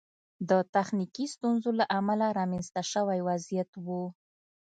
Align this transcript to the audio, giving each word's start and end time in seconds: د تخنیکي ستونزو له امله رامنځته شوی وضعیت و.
د 0.49 0.51
تخنیکي 0.75 1.25
ستونزو 1.35 1.69
له 1.79 1.85
امله 1.99 2.27
رامنځته 2.39 2.81
شوی 2.91 3.19
وضعیت 3.29 3.71
و. 3.85 3.87